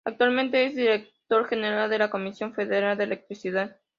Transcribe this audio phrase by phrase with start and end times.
[0.03, 3.79] Actualmente es director general de la Comisión Federal de Electricidad.